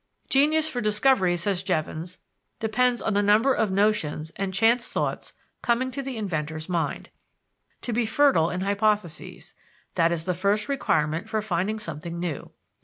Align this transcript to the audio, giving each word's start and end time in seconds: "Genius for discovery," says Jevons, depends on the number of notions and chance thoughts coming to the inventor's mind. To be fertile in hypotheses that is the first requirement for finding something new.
"Genius 0.29 0.67
for 0.67 0.81
discovery," 0.81 1.37
says 1.37 1.61
Jevons, 1.61 2.17
depends 2.59 3.03
on 3.03 3.13
the 3.13 3.21
number 3.21 3.53
of 3.53 3.69
notions 3.69 4.31
and 4.35 4.51
chance 4.51 4.89
thoughts 4.89 5.33
coming 5.61 5.91
to 5.91 6.01
the 6.01 6.17
inventor's 6.17 6.67
mind. 6.67 7.11
To 7.83 7.93
be 7.93 8.07
fertile 8.07 8.49
in 8.49 8.61
hypotheses 8.61 9.53
that 9.93 10.11
is 10.11 10.25
the 10.25 10.33
first 10.33 10.67
requirement 10.67 11.29
for 11.29 11.39
finding 11.43 11.77
something 11.77 12.19
new. 12.19 12.49